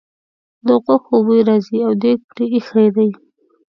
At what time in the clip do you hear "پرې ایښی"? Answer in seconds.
2.29-2.87